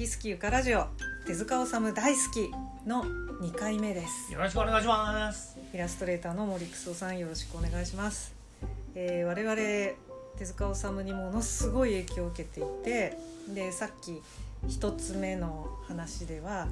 [0.00, 0.86] きすきゆかラジオ
[1.26, 3.04] 手塚治虫大好きの
[3.42, 5.58] 2回目ですよろしくお願いします。
[5.74, 8.34] イラストレーターの森久夫さんよろしくお願いします、
[8.94, 9.54] えー我々
[10.38, 13.18] 手塚治虫にものすごい影響を受けていて
[13.54, 14.22] でさっき
[14.70, 16.66] 一つ目の話では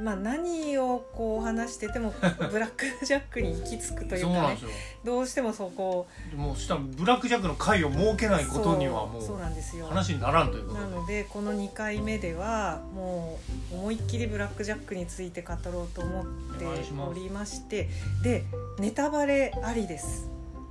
[0.00, 2.14] まあ何をこう話してても
[2.50, 4.58] ブラックジャックに行き着くというかね。
[5.04, 10.86] どうしてもそこでもうしたらブラックジャックの会を設けないことにはもそうそううなんですよ話にならんということで。
[10.86, 13.38] なのでこの2回目ではも
[13.72, 16.26] う思いっきりブラックジャックについて語ろうと思っ
[16.58, 17.88] ておりまして
[18.22, 18.44] で
[18.78, 20.28] ネタバレありです。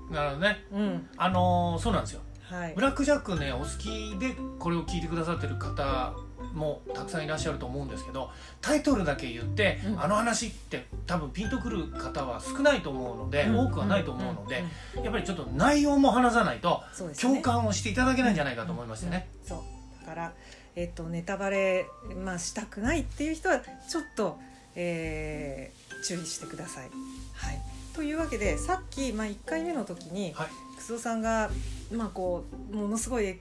[0.09, 0.65] なるほどね。
[0.71, 2.21] うんあのーそうなんですよ。
[2.43, 6.13] はいブラックジャックねお好きでこれを聞いてくださってる方
[6.53, 8.29] もたくさんいらっしゃると思うんですけど
[8.61, 10.01] タイトルだけ言って、うん。
[10.01, 14.63] あの話って多分ピンとくる方は少ないと思うので、多くはないと思うので、ん。
[14.99, 15.03] んん。
[15.03, 17.13] やっぱりちょっと内容も話さないとね。
[17.19, 19.29] 共感をしていただけないんじゃないかと思いましてね。
[19.41, 19.59] うんそう。
[20.01, 20.33] だから、
[20.75, 21.85] えっとネタバレ、
[22.23, 24.39] まあ、したくないっていう人はちょっと、
[24.75, 26.89] えー注意してください。
[27.33, 27.61] はい、
[27.93, 30.47] というわけでさっき、まあ、1回目の時にはい。
[30.77, 31.51] 楠尾さんが、
[31.91, 33.39] まあ、こうものすごい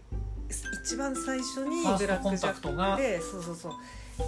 [0.85, 3.73] 一番最初にブラックジャックでそうそうそう、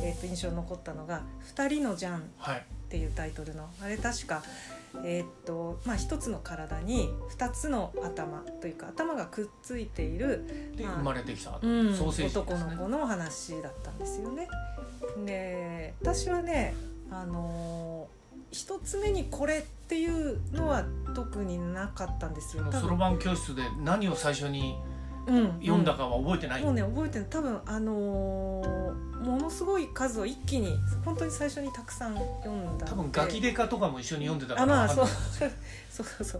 [0.02, 2.64] えっと印象に残ったのが「二人のジャン」っはい。
[2.88, 4.42] ていうタイトルのあれ確か
[5.02, 12.76] えっとまあ一つの体に二つの頭というか頭がくっついているまあで生まれてきた、うん、ソーセージです男のね。
[12.76, 14.46] 子の話だったんですよね。
[15.24, 16.74] で私はね
[17.10, 18.22] あのー
[18.54, 20.84] 一つ目にこれっていうのは
[21.14, 22.70] 特になかったんですよ。
[22.70, 24.91] そろばん教室で何を最初にうん
[25.26, 34.74] 読んだかは覚えてない、もうね覚えてる多分あのーものすごい数を一気に本当に最初にたくさん読んだ多分ガキデカとかも一緒に読んでたから。
[34.74, 35.50] あまあそうそう
[35.90, 36.38] そうそ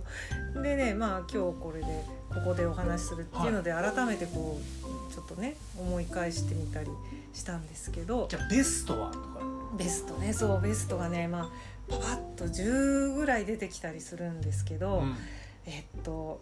[0.59, 0.63] う。
[0.63, 1.87] でねまあ今日これで
[2.29, 6.89] ここでお話しするっていうので、改めてこうちょっとね思い返してみたり
[7.33, 8.27] したんですけど。
[8.29, 9.41] じゃあベストはとか。
[9.79, 11.51] ベストねそうベストがねまあ
[11.89, 15.17] パパッと10ぐらい出てきたりするんですけど、うん。
[15.67, 16.41] えっと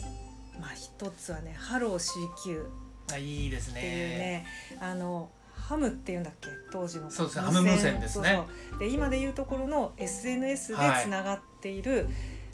[0.60, 2.66] まあ一つはね「ハロー CQ」
[3.12, 4.46] あいいですっていうねね
[4.80, 6.48] あのハムっていうんだっけ？
[6.72, 8.28] 当時のそうですねハム無線ですね。
[8.28, 8.78] そうそう。
[8.78, 11.04] で今でいうところの SNS ではい。
[11.04, 12.08] つながっている、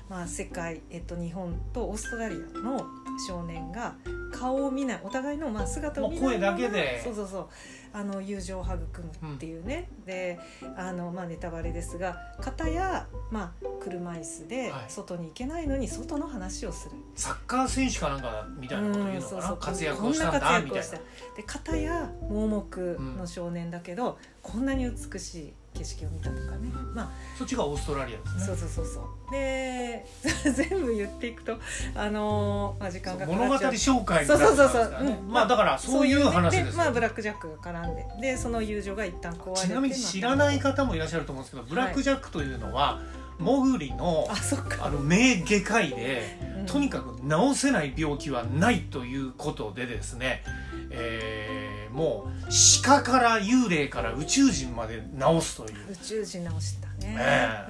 [0.09, 2.85] まあ、世界、えっと、日本とオーストラリアの
[3.27, 3.95] 少年が
[4.33, 7.03] 顔を見ないお互いのまあ姿を見ないもう声だけで。
[7.03, 7.49] そうそうそう。
[7.93, 8.77] あの友情を育
[9.23, 10.39] むっていうね、で
[10.77, 14.85] あの、まあ、ネタバレですが片や、まあ、車椅子ではい。
[14.89, 16.97] 外に行けないのに外の話をする。
[17.15, 19.57] サッカー選手かなんかみたいなこと言うのかな、うんそうそう。
[19.59, 20.99] 活躍をしたんだみたいな。
[21.37, 26.95] で片や盲目の少年だけど、こんなに美しい景色を見たとかね、うん。
[26.95, 28.45] まそっちがオーストラリアあですね。
[28.47, 29.31] そうそうそうそう。
[29.31, 30.07] で
[30.55, 31.59] 全部言っていくと
[31.95, 33.73] あのーまあ、時間がか物語かっちゃう。
[33.73, 34.73] 紹介になってますからね。
[34.73, 35.09] そうそうそうそう。
[35.09, 35.33] うん。
[35.33, 36.77] まあだからそういう話ですよね。
[36.77, 38.07] まあ、ブラックジャックが絡んで。
[38.21, 43.01] でその友情が一旦壊れてちなみに知らないか方もいらっしゃると思うんですけどブラックジャックというのは、
[43.39, 44.87] モグリのあそっか。
[44.87, 46.67] あの名外科医で、うん。
[46.67, 50.43] とにかく治せない病気はないということでですね、
[50.91, 52.49] えーもう
[52.85, 55.93] 鹿から幽霊から宇宙人まで治すという。
[55.93, 57.17] 宇宙人直したね、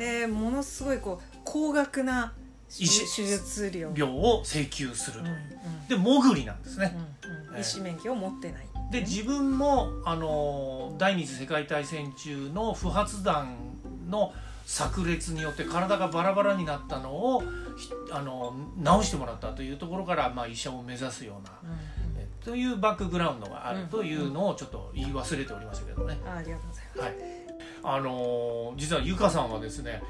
[0.00, 2.32] えでものすごいこう高額な
[2.76, 3.92] 手医師手術料。
[3.96, 5.88] 病を請求すると、うんうん。
[5.88, 8.66] でモグリなんですね、うんうん、ええ医師免許を持ってない。
[8.90, 13.56] で自分もあの第二次世界大戦中の不発弾
[14.08, 14.32] の
[14.66, 17.40] 炸裂によって体がバラバラになったのを
[17.76, 18.52] ひあの
[19.00, 21.52] 治してもらったというところから、まあ、医者を目指すような、
[22.18, 26.18] えというバックグラウンドがあるというのをちょっと言い忘れておりましたけどね。
[26.26, 27.84] あありがとうございます。
[27.84, 30.02] はい、あの実はゆかさんはですね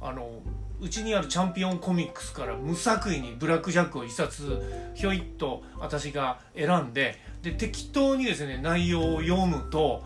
[0.00, 0.40] あの
[0.80, 10.02] うちにあるチャンピオンコミックスから無作為にブラック・ジャックを一冊ひょいっと私が選んでで適当にですね内容を読むと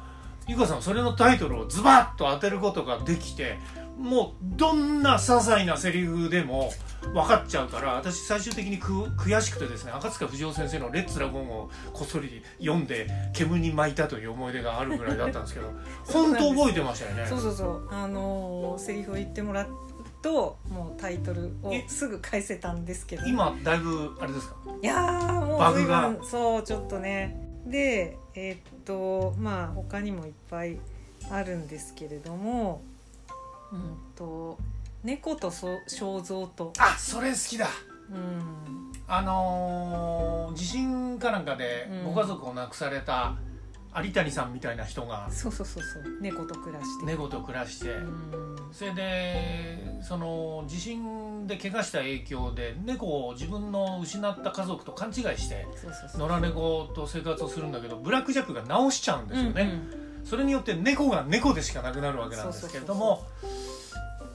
[0.47, 3.56] ゆかさんはそれのタイトルをズバッと当てることができて
[3.99, 6.72] もうどんな些細なセリフでも
[7.12, 15.70] 分かっちゃうから私最終的にく悔しくてですね赤塚不二夫先生の「レッツラゴン」をこっそり読んで煙に巻いたという思い出があるぐらいだったんですけど
[16.06, 17.26] 本当覚えてましたよね。
[17.29, 17.88] そうそうそう。
[17.91, 19.67] あのーセリフを言ってもらう
[20.23, 21.85] ともうタイトルをえ？
[21.87, 23.25] すぐ返せたんですけど。
[23.26, 24.56] 今だいぶあれですか？
[24.82, 26.08] いやーもうバグが。
[26.08, 27.41] 随分そうちょっとね。
[27.67, 30.79] でえーっとまあ他にもいっぱい
[31.31, 32.82] あるんですけれども
[33.75, 34.59] うんと
[35.03, 36.73] 猫とそ肖像と。
[36.79, 37.69] あそれ好きだ。
[38.11, 38.93] うん。
[39.06, 42.15] あのー地震かなんかでうん。
[42.15, 43.35] ご家族を亡くされた
[43.97, 46.03] 有谷さんみたいな人がそうそうそうそう。
[46.21, 47.06] 猫と暮らして。
[47.06, 48.56] 猫と暮らして、うん。
[48.73, 56.29] それでその地震で怪我した影響で猫を自分の失った家族と勘違いしてそうそうそう。
[56.29, 59.81] 野良猫と生活をするんだけどブラック・ジャックが直しちゃうんですよね、
[60.25, 63.25] それによって猫が猫でしかなくなるわけなんですけれども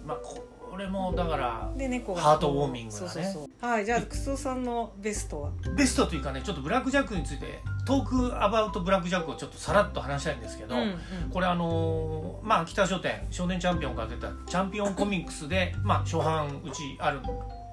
[0.06, 3.08] まあこれもだからで猫がハートウォーミングなね。
[3.10, 3.66] そうそうそう。
[3.66, 5.52] はいじゃあクソさんのベストは？
[5.76, 10.98] ベストというかねちょっとブラックジャックについてトークアバウトブラックジャックをちょっとさらっと話したいんですけど、うんうん。
[11.34, 17.24] これあのーまあ北書店少年チャンピオンから出たチャンピオンコミックスで、まあ、初版うちあるん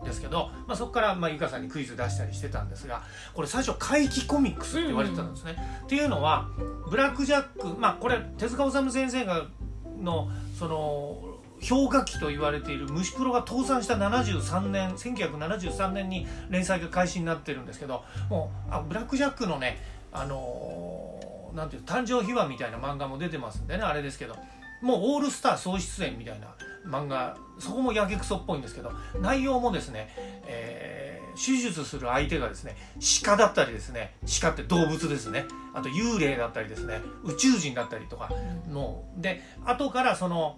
[0.04, 3.02] ですけど、まあ、そこから、まあ、ゆかさんにクイズ出したりしてたんですが
[3.34, 5.56] これ最初怪奇コミックスって言われてたんですね。
[5.84, 6.48] っていうのは
[6.90, 9.46] ブラックジャックまあこれ手塚治虫先生が
[10.00, 10.28] の
[10.58, 19.78] その氷河期と言われている虫プロが倒産した73年1973年に連載が開始になってるんですけどもうあブラック・ジャックのね
[20.12, 24.36] あのーなんていう誕生秘話みたいな漫画も出てますんでねあれですけど
[24.82, 26.48] もうオールスター総出演みたいな
[26.86, 30.08] 漫画そこもやけくそっぽいんですけど内容もですね、
[30.46, 32.76] えー手術する相手がですね
[33.24, 35.44] 鹿だったりですね鹿って動物ですね。
[35.74, 38.30] あと幽霊だったりですね宇宙人だったりとか
[38.68, 40.56] ので後からその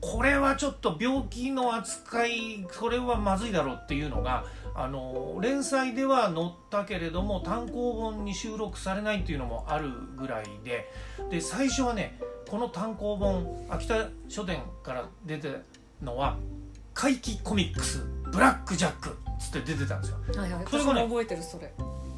[0.00, 10.90] これはちょっと病気の扱いこれはまずいだろうっていうのがあの連載では載ったけれども単行本に収録されないっていうのもあるぐらいで
[11.30, 12.18] で最初はね
[12.48, 15.60] この単行本秋田書店から出て
[16.02, 16.36] のは
[16.94, 20.18] 「怪奇コミックスブラック・ジャック」っつって出てたんですよ。
[20.36, 20.64] はいはい。
[20.70, 21.72] それがね覚えてるそれ。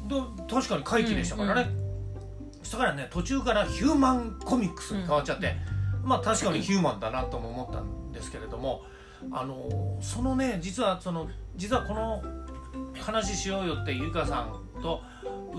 [0.07, 1.69] ど確かに怪奇でしたからね、
[2.63, 5.55] そしたからね途中からヒューマンコミックスに変わっちゃって、
[6.03, 8.81] まあ確かにヒューマンだなとも思ったんですけれども
[9.31, 12.23] あのそのね実はその実はこの
[12.99, 15.01] 話しようよってゆかさんと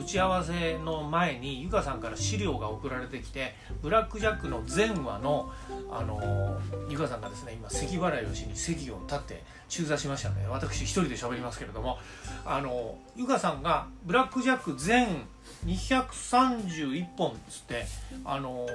[0.01, 5.53] 打ち合わせの前にゆかさんから資料が送られてきて「ブラック・ジャック」の前話の
[5.91, 6.59] あの
[6.89, 11.99] ゆかさんがですね今咳払いをしに席を立って中座しましたので私一人で喋りますけれども
[12.45, 15.25] あのゆかさんが「ブラック・ジャック」全
[15.67, 17.85] 231本っつって
[18.25, 18.67] あの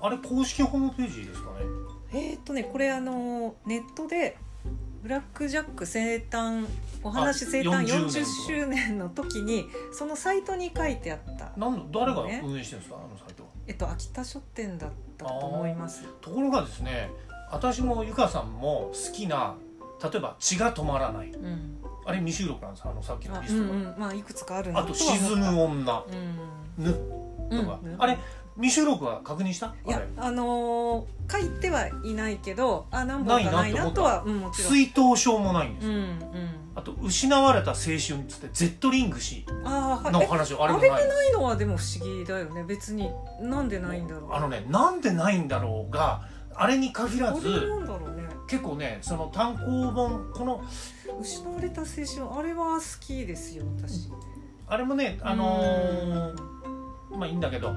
[0.00, 1.56] あれ公式ホームページですかね？
[2.12, 4.36] えーっとねこれあのネットで
[5.02, 6.66] ブラック・ジャック生誕
[7.02, 11.52] お話生誕あ40年40周年の時にそのサイトに書いてあった。
[11.56, 12.42] なんの誰がね。
[12.44, 13.48] 運営してるんですかあのサイトは？
[13.66, 16.04] えっと秋田書店だったと思います。
[16.20, 17.10] ところがですね
[17.52, 19.54] 私もゆかさんも好きな
[20.02, 21.30] 例えば「血が止まらない。
[21.30, 23.94] うん」あれ未収録なんですあのさっきのあリストが、うんうん。
[23.98, 25.26] まあいくつかあるなあと「とは思った。
[25.28, 26.04] 沈む女」
[26.78, 26.84] うん。
[26.84, 26.92] ぬ。
[27.50, 27.96] とか、うん。
[27.98, 28.18] あれ
[28.58, 29.74] 未収録は確認した？
[29.86, 34.72] いやあのー書いてはいないけどあ何本かないなとはうんもちろん。
[34.72, 35.86] 水頭症もないんです。
[35.86, 36.18] よ、うんうん。
[36.74, 41.08] あと「失われた青春」っつってゼットリング氏ああはいえの話ああれでれもない。
[41.08, 42.64] ないのはでも不思議だよね。
[42.64, 43.10] 別に
[43.42, 44.32] なんでないんだろう。
[44.32, 46.22] あのねなんでないんだろうが
[46.54, 48.26] あれに限らずなんだろうね。
[48.48, 50.62] 結構ねその単行本この
[51.20, 54.08] 失われた青春あれは好きですよ私。
[54.66, 56.57] あれもねあのー
[57.18, 57.74] まあいいんだけど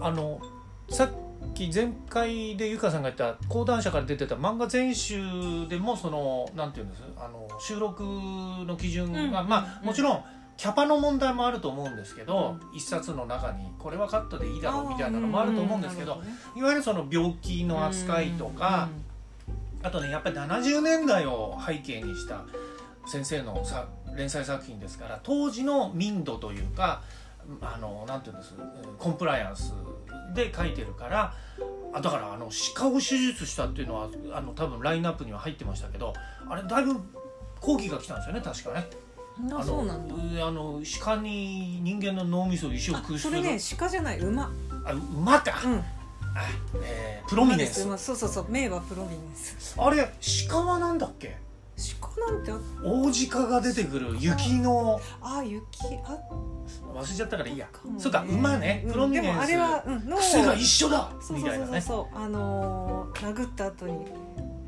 [0.00, 0.40] あの
[0.88, 1.10] さっ
[1.54, 7.02] き前回でゆかさんが言った講談社から出てた漫画全集でもそのなんていうんです？
[7.16, 9.48] あの収録の基準が、うん。
[9.48, 9.86] まあうん。
[9.86, 10.24] もちろん
[10.56, 16.22] キャパの問題もあると思うんですけど、一冊の中にこれはカットでいいだろうみたいなのもあると思うんですけど,、
[16.56, 18.88] いわゆるその病気の扱いとか、
[19.82, 22.44] あとねやっぱり70年代を背景にした
[23.06, 27.02] 先生のさ連載作品ですから当時の民度というか
[27.60, 28.54] あのなんていうんです？
[28.98, 29.72] コンプライアンス
[30.34, 31.34] で書いてるから
[31.92, 36.12] あだからあの鹿を手術したっていうのはあの多分ラインナップには入ってましたけど
[36.48, 37.00] あれだいぶ
[37.60, 38.86] 抗議が来たんですよね確かね。
[39.40, 40.14] うんあのそうなんだ。
[40.14, 44.50] うあの鹿に人間の脳みそを一生あ食するそれね鹿じゃない馬。
[44.84, 45.74] あ馬か、うん。
[45.78, 45.82] あ
[46.82, 47.82] えープロミネンス。
[47.82, 49.74] そうそうそう名馬プロミネンス。
[49.78, 50.08] あれ
[50.48, 51.36] 鹿はなんだっけ？
[52.00, 55.64] 鹿なんてあ王子化が出てくる雪のあ雪
[56.04, 56.18] あ
[56.94, 57.66] 忘れちゃったからいいや。
[57.66, 58.82] かもねそうか馬ね。
[58.86, 58.92] うん。
[58.92, 61.10] プロミネでもあれは、うん、脳を癖が一緒だ。
[61.20, 61.38] そうそうそうそう。
[61.38, 61.80] みたいなね。
[61.80, 64.06] そうあのー殴った後に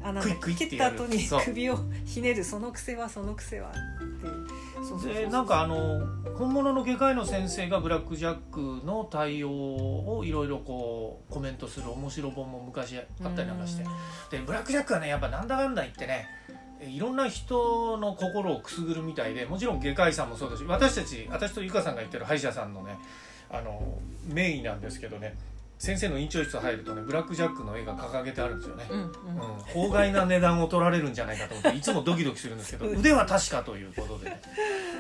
[0.03, 1.41] あなんだクイックイって切ったやる後にそう。
[1.45, 4.47] 首をひねるその癖はその癖はっていう。
[4.77, 5.15] そうそうそうそう。
[5.15, 6.01] でなんかあの
[6.37, 13.85] 本物の外科医の先生がブラック・ジャックの対応をいろいろこうコメントする面白本も昔あったりなんかして。
[14.31, 16.27] でブラック・ジャックはねやっぱなんだかんだ言ってね
[16.81, 22.99] いろんな人の心をくすぐるみたいでもちろん外科医さんもそうだし私たち私とゆかさんが言ってる歯医者さんのね
[23.51, 25.37] あのメインなんですけどね
[25.79, 28.87] 先生の院長室入るとねブラック・ジャックの絵が掲げてあるんですよね。
[28.91, 29.05] うんうん。
[29.05, 29.11] うん、
[29.67, 34.35] 法外な値段を取られるんじゃないかと思っていつもドキドキするんですけど 腕は確かということで。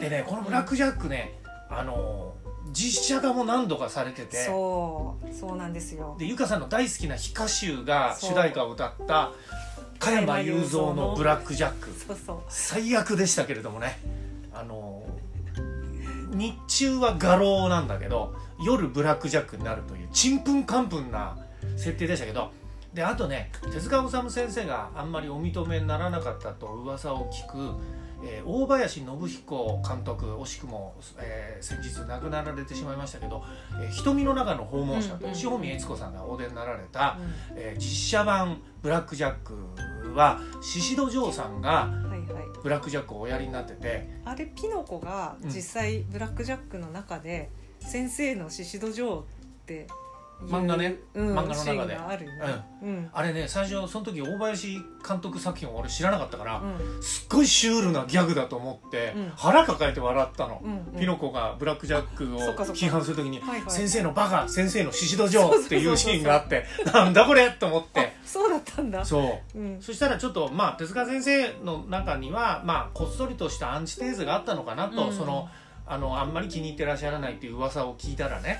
[0.00, 1.38] でねこのブラック・ジャックね
[1.70, 2.34] あの
[2.72, 6.14] 実写化も何度かされててそうそうなんですよ。
[6.18, 9.32] でゆかさんの大好きな非歌集が主題歌を歌った
[9.98, 11.92] 加山雄三の「ブラック・ジャック。
[11.92, 13.98] そうそう」最悪でしたけれどもね。
[14.52, 15.02] あの
[16.30, 21.36] 日中は画廊なんだけど夜ブラック・ジャックになるというちんぷんかんぷんな
[21.76, 22.50] 設定でしたけど。
[22.94, 27.74] であとね手塚治虫先生があんまりお認めにならなかったと噂を聞く、
[28.24, 33.42] えー大林信彦監督惜しくも、えー先日亡くなられてしまいましたけど
[33.80, 39.54] 「えー瞳の中の訪問者」とうんうん石本悦子さんがお出になられた、うえー実写版「ブラック・ジャック」
[40.14, 41.90] は宍戸城さんが
[42.62, 45.50] ブラック・ジャックをおやりになっててあれピノコがうん。
[45.50, 49.24] 実際ブラック・ジャックの中で先生の宍戸城っ
[49.66, 49.86] て
[50.42, 50.96] 漫画ね。
[51.14, 51.96] うん、漫画の中で。
[51.96, 52.38] あるよね。
[52.82, 53.10] うん。
[53.12, 54.74] あれね最初その時大林
[55.06, 57.02] 監督作品を俺知らなかったから、うん。
[57.02, 59.32] すっごいシュールなギャグだと思って、うん。
[59.34, 60.72] 腹抱えて笑ったの、うん。
[60.92, 61.00] うん。
[61.00, 63.70] ピノコがブラック・ジャックを批判する時にはいはい。
[63.70, 68.12] 先生のバカ先生の宍戸城っていうシーンがあってなんだこれと思って。
[68.24, 69.04] そうだったんだ。
[69.04, 69.58] そう。
[69.58, 69.80] うん。
[69.80, 75.12] そしたらちょっとまあ手塚先生の中にはまあこっそりとしたアンチテーゼがあったのかなと、うん。
[75.16, 75.48] その
[75.86, 78.58] あのあんまり気に入ってらっしゃらないっていう噂を聞いたらね。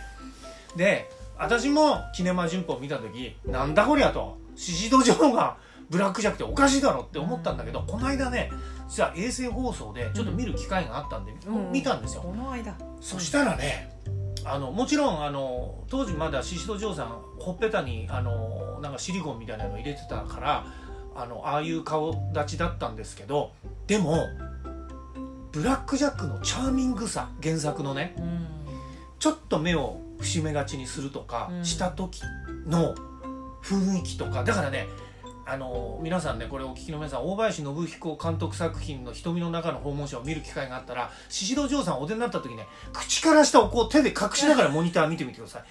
[0.77, 4.39] で私も「キネマ旬報」を見た時なんだこりゃと。
[4.57, 5.59] 宍戸城が
[5.91, 8.51] ブラックジャックっておかしいだろって思ったんだけど、この間ね
[8.89, 11.73] 実は衛星放送でちょっと見る機会があったんで、うん。
[11.73, 12.75] 見たんですよ、この間。
[13.01, 13.93] そしたらね
[14.45, 20.67] あのもちろんあの当時まだ宍戸城さんほっぺたにあのなんかシリコンみたいなの入れてたから
[21.15, 23.53] あのああいう顔立ちだったんですけど
[23.87, 24.27] でも
[25.53, 28.47] ブラック・ジャックのチャーミングさ原作のねうん。
[29.19, 31.65] ちょっと目を伏めがちにするとかうん。
[31.65, 32.23] した時
[32.67, 32.95] の
[33.63, 34.45] 雰囲気とか。
[34.45, 34.87] だからね
[35.49, 45.63] あの皆さんねこれお聞きの皆さん大林信彦監督作品の「瞳の中の訪問者」を見る機会があったら宍戸城さんお出になった時ね口から下をこう手で隠しながらモニター見てみてください。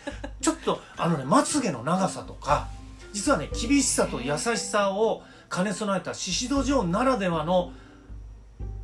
[0.41, 2.69] ちょっとあのねまつげの長さとか
[3.11, 5.23] 実はね厳しさと優しさを
[5.53, 7.73] 兼ね備えた宍戸城ならではの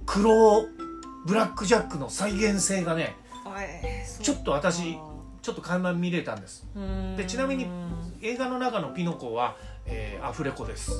[0.05, 0.65] 黒
[1.25, 3.15] ブラックジャックの再現性がね
[4.21, 4.97] ちょっと私
[5.41, 6.67] ちょっと垣間見れたんです。
[6.75, 7.15] うん。
[7.17, 7.67] でちなみに
[8.21, 9.55] 映画の中のピノコは、
[9.85, 10.91] えーアフレコです、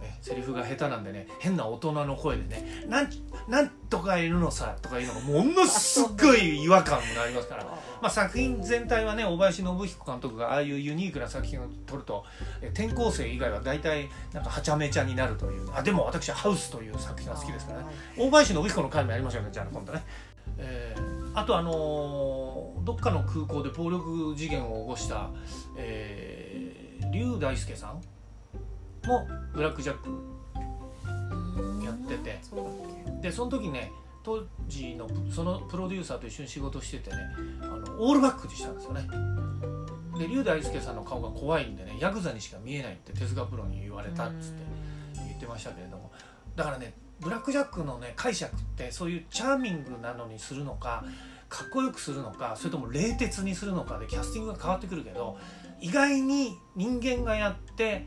[0.00, 3.10] えセリフが下手なんでね変な大人の声でね「なん
[3.48, 7.64] なんとかいるのさ」とかいうのがものすごい違和感がありますから。
[8.00, 12.24] まあ、作品全体はね大林信彦監督がああいうユニークな作品を撮ると
[12.60, 15.68] え転校生以外は大体なんかはちゃめちゃになるという。
[15.74, 17.86] あでも私は「ハウス」という作品が好きですからね。
[18.16, 20.02] 大林信彦の回もやりましょうねじゃあ今度ね、
[20.58, 25.30] えーあとあのーどっかの空港で暴力事件を起こした、
[25.76, 28.02] えー、龍大輔さん？
[29.06, 30.10] もブラック・ジャック。
[30.10, 32.40] うんやってて
[33.20, 37.16] でその時ね当時のそのプロデューサーと一緒に仕事しててね
[37.62, 39.06] あのオールバックにしたんですよね。
[40.18, 44.62] で龍大輔さんの顔が怖いんでねヤクザにしか見えないって手塚プロに言われたっつって
[45.16, 46.12] 言ってましたけれども。
[46.56, 51.04] だからねブラック・ジャックのね解釈ってそういうチャーミングなのにするのか
[51.48, 55.38] かっこよくするのかそれとも冷徹にするのかでキャスティングが変わってくるけど
[55.80, 58.06] 意外に人間がやって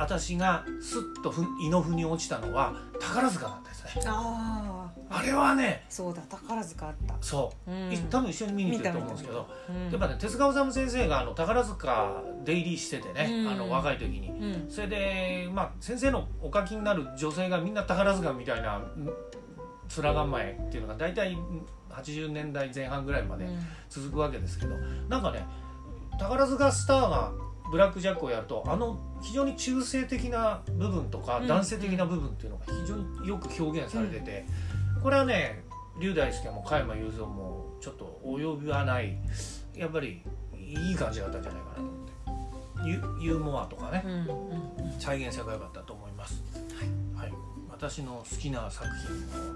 [0.00, 4.04] 私がスッとふ胃の腑に落ちたのは宝塚だったですね。
[4.06, 7.14] あああれはねそうだ宝塚あった。
[7.20, 7.92] そう、うん。
[7.92, 9.90] い多分一緒に見に行ってると思うんですけどうん。
[9.90, 13.48] やっぱね手塚治虫先生があの宝塚出入りしててね、うん。
[13.48, 14.30] あの若い時に。
[14.30, 14.70] うん。
[14.70, 19.12] それで、まあ、先生のお書きになる女性がみんな宝塚みたいなうん
[20.02, 23.48] 面構えっていうのが大体うん80年代前半ぐらいまで
[23.88, 24.76] 続くわけですけど
[25.08, 25.44] なんかね
[26.18, 27.32] 宝塚スターが
[27.70, 34.46] ブラック・ジャックをやるとあの非常に中性的な部分とかうん男性的な部分っていうのが非常によく表現されてて、
[35.02, 35.62] これはね
[36.00, 39.16] 龍大輔も加山雄三もちょっと及びはない
[39.74, 40.22] やっぱり
[40.56, 42.10] いい感じだったんじゃないかなと思って。
[42.82, 44.04] ユユーモアとかね
[44.98, 46.42] 再現性が良かったと思います。
[47.14, 47.32] はい、
[47.70, 48.88] 私の好きな作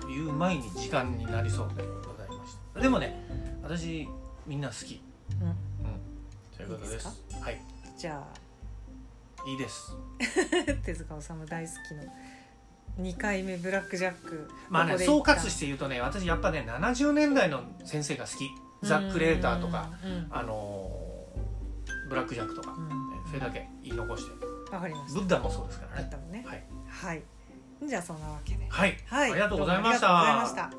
[0.03, 2.81] 品を言う前に時間になりそうでございました。
[2.81, 3.27] でもね、
[3.63, 4.07] 私
[4.47, 5.01] みんな好き。
[5.41, 5.49] うん。
[5.49, 5.57] うん、
[6.55, 7.25] ということです。
[7.41, 7.61] はい、
[7.97, 8.44] じゃあ
[9.47, 9.97] いいです。
[10.85, 14.49] 手塚治虫大好きの2回目ブラック・ジャック。
[14.69, 18.51] まあね、総括して言うとね、私やっぱね、70年代の先生が好き。
[18.83, 19.91] ザ・クレーターとか、
[20.31, 21.05] あのー
[22.09, 22.75] ブラック・ジャックとか、
[23.27, 24.47] それだけ言い残して。
[24.73, 25.21] わかりました。
[25.21, 26.11] ブッダもそうですからね。
[26.31, 26.45] ね。
[26.47, 27.23] はい、はい。
[27.87, 28.67] じゃあそんなわけで。
[28.69, 29.33] はい、はい。
[29.33, 30.71] ありがとうございました